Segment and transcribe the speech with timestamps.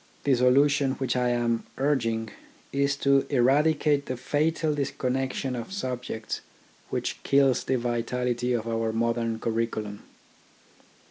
[0.23, 2.31] The solution which I am urging,
[2.73, 6.41] is to eradicate the fatal disconnection of subjects
[6.89, 10.01] which kills the vitality of our modern curriculum.